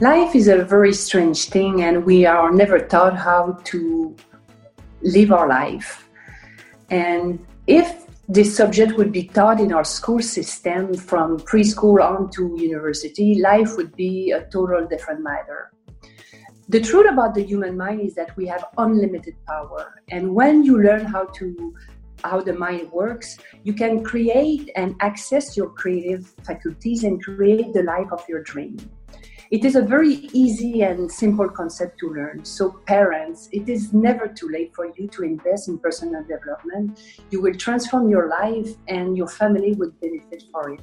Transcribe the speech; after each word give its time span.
Life 0.00 0.34
is 0.34 0.48
a 0.48 0.64
very 0.64 0.92
strange 0.92 1.44
thing, 1.50 1.82
and 1.82 2.04
we 2.04 2.26
are 2.26 2.50
never 2.50 2.80
taught 2.80 3.16
how 3.16 3.60
to 3.62 4.16
live 5.02 5.30
our 5.30 5.48
life. 5.48 6.08
And 6.90 7.38
if 7.68 8.04
this 8.28 8.56
subject 8.56 8.98
would 8.98 9.12
be 9.12 9.28
taught 9.28 9.60
in 9.60 9.72
our 9.72 9.84
school 9.84 10.20
system 10.20 10.94
from 10.94 11.38
preschool 11.38 12.02
on 12.02 12.28
to 12.32 12.56
university, 12.58 13.36
life 13.40 13.76
would 13.76 13.94
be 13.94 14.32
a 14.32 14.44
total 14.46 14.84
different 14.84 15.22
matter. 15.22 15.70
The 16.68 16.80
truth 16.80 17.06
about 17.08 17.36
the 17.36 17.44
human 17.44 17.76
mind 17.76 18.00
is 18.00 18.16
that 18.16 18.36
we 18.36 18.46
have 18.48 18.64
unlimited 18.76 19.36
power, 19.46 20.02
and 20.10 20.34
when 20.34 20.64
you 20.64 20.82
learn 20.82 21.04
how 21.04 21.26
to 21.36 21.72
how 22.24 22.40
the 22.40 22.54
mind 22.54 22.90
works, 22.90 23.36
you 23.62 23.74
can 23.74 24.02
create 24.02 24.70
and 24.74 24.96
access 25.00 25.56
your 25.56 25.68
creative 25.68 26.34
faculties 26.42 27.04
and 27.04 27.22
create 27.22 27.72
the 27.74 27.82
life 27.84 28.10
of 28.10 28.24
your 28.28 28.42
dream. 28.42 28.76
It 29.50 29.64
is 29.64 29.76
a 29.76 29.82
very 29.82 30.14
easy 30.32 30.82
and 30.82 31.10
simple 31.10 31.48
concept 31.48 31.98
to 32.00 32.12
learn. 32.12 32.44
So, 32.44 32.80
parents, 32.86 33.48
it 33.52 33.68
is 33.68 33.92
never 33.92 34.26
too 34.28 34.48
late 34.48 34.74
for 34.74 34.86
you 34.96 35.08
to 35.08 35.22
invest 35.22 35.68
in 35.68 35.78
personal 35.78 36.22
development. 36.22 37.00
You 37.30 37.40
will 37.40 37.54
transform 37.54 38.08
your 38.08 38.28
life 38.28 38.70
and 38.88 39.16
your 39.16 39.28
family 39.28 39.74
will 39.74 39.92
benefit 40.00 40.44
for 40.50 40.70
it. 40.70 40.80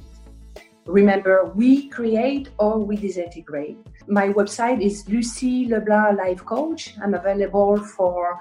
Remember, 0.86 1.52
we 1.54 1.88
create 1.88 2.48
or 2.58 2.78
we 2.78 2.96
disintegrate. 2.96 3.78
My 4.08 4.28
website 4.28 4.82
is 4.82 5.08
Lucie 5.08 5.66
Leblanc 5.68 6.18
Life 6.18 6.44
Coach. 6.44 6.94
I'm 7.00 7.14
available 7.14 7.76
for 7.76 8.38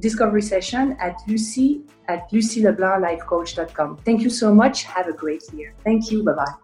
discovery 0.00 0.42
session 0.42 0.96
at 1.00 1.16
lucie 1.28 1.82
at 2.08 2.30
lucieleblanclifecoach.com. 2.30 3.98
Thank 3.98 4.22
you 4.22 4.30
so 4.30 4.52
much. 4.52 4.84
Have 4.84 5.06
a 5.06 5.12
great 5.12 5.44
year. 5.52 5.74
Thank 5.84 6.10
you. 6.10 6.24
Bye 6.24 6.32
bye. 6.32 6.63